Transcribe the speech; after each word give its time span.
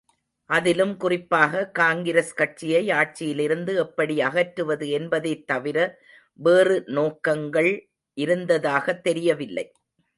அதிலும் 0.49 0.97
குறிப்பாக 0.97 1.67
காங்கிரஸ் 1.71 2.33
கட்சியை 2.33 2.87
ஆட்சியிலிருந்து 2.89 3.75
எப்படி 3.75 4.21
அகற்றுவது 4.21 4.89
என்பதைத் 4.89 5.47
தவிர 5.47 5.77
வேறு 6.39 6.83
நோக்கங்கள் 6.87 7.71
இருந்ததாகத் 8.17 9.03
தெரியவில்லை. 9.03 9.65